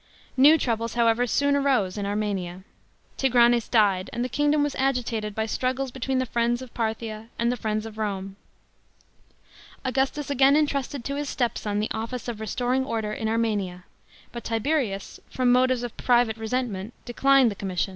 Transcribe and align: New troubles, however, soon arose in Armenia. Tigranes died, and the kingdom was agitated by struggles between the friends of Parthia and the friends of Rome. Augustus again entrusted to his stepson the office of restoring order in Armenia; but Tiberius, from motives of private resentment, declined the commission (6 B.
New 0.35 0.57
troubles, 0.57 0.95
however, 0.95 1.27
soon 1.27 1.55
arose 1.55 1.95
in 1.95 2.07
Armenia. 2.07 2.63
Tigranes 3.17 3.69
died, 3.69 4.09
and 4.11 4.25
the 4.25 4.29
kingdom 4.29 4.63
was 4.63 4.73
agitated 4.79 5.35
by 5.35 5.45
struggles 5.45 5.91
between 5.91 6.17
the 6.17 6.25
friends 6.25 6.63
of 6.63 6.73
Parthia 6.73 7.27
and 7.37 7.51
the 7.51 7.55
friends 7.55 7.85
of 7.85 7.99
Rome. 7.99 8.35
Augustus 9.85 10.31
again 10.31 10.55
entrusted 10.55 11.05
to 11.05 11.17
his 11.17 11.29
stepson 11.29 11.79
the 11.79 11.91
office 11.91 12.27
of 12.27 12.39
restoring 12.39 12.83
order 12.83 13.13
in 13.13 13.29
Armenia; 13.29 13.83
but 14.31 14.43
Tiberius, 14.43 15.19
from 15.29 15.51
motives 15.51 15.83
of 15.83 15.95
private 15.97 16.37
resentment, 16.37 16.95
declined 17.05 17.51
the 17.51 17.55
commission 17.55 17.79
(6 17.79 17.85
B. 17.85 17.89